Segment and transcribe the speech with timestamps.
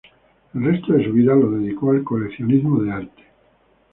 [0.55, 3.23] El resto de su vida lo dedicó al coleccionismo de arte.